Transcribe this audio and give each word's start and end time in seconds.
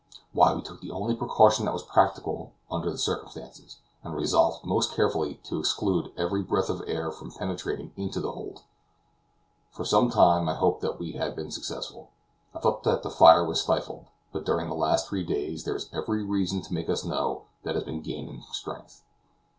Why, 0.33 0.51
we 0.55 0.63
took 0.63 0.81
the 0.81 0.89
only 0.89 1.15
precaution 1.15 1.65
that 1.65 1.75
was 1.75 1.83
practicable 1.83 2.53
under 2.71 2.89
the 2.89 2.97
circumstances, 2.97 3.77
and 4.03 4.15
resolved 4.15 4.65
most 4.65 4.95
carefully 4.95 5.35
to 5.43 5.59
exclude 5.59 6.11
every 6.17 6.41
breath 6.41 6.71
of 6.71 6.81
air 6.87 7.11
from 7.11 7.29
penetrating 7.31 7.93
into 7.95 8.19
the 8.19 8.31
hold. 8.31 8.63
For 9.69 9.85
some 9.85 10.09
time 10.09 10.49
I 10.49 10.55
hoped 10.55 10.81
that 10.81 10.97
we 10.99 11.11
had 11.11 11.35
been 11.35 11.51
successful. 11.51 12.09
I 12.55 12.57
thought 12.57 12.81
that 12.81 13.03
the 13.03 13.11
fire 13.11 13.45
was 13.45 13.61
stifled; 13.61 14.07
but 14.31 14.43
during 14.43 14.69
the 14.69 14.73
last 14.73 15.07
three 15.07 15.23
days 15.23 15.65
there 15.65 15.75
is 15.75 15.87
every 15.93 16.23
reason 16.23 16.63
to 16.63 16.73
make 16.73 16.89
us 16.89 17.05
know 17.05 17.43
that 17.61 17.73
it 17.75 17.75
has 17.75 17.83
been 17.83 18.01
gaining 18.01 18.41
strength. 18.53 19.03